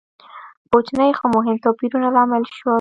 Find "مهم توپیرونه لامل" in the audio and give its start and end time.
1.35-2.43